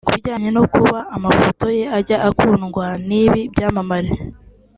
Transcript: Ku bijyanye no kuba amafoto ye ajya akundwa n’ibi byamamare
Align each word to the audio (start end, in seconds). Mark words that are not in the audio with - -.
Ku 0.05 0.09
bijyanye 0.15 0.49
no 0.55 0.63
kuba 0.73 0.97
amafoto 1.15 1.65
ye 1.79 1.85
ajya 1.97 2.17
akundwa 2.29 2.85
n’ibi 3.07 3.41
byamamare 3.53 4.11